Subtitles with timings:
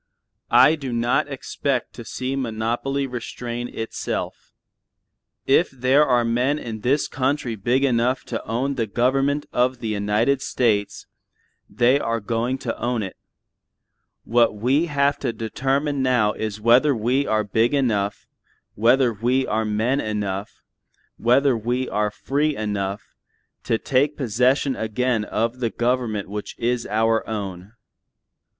[0.49, 4.55] I do not expect to see monopoly restrain itself.
[5.45, 9.89] If there are men in this country big enough to own the government of the
[9.89, 11.05] United States,
[11.69, 13.15] they are going to own it;
[14.23, 18.25] what we have to determine now is whether we are big enough,
[18.73, 20.63] whether we are men enough,
[21.17, 23.13] whether we are free enough,
[23.65, 27.73] to take possession again of the government which is our own.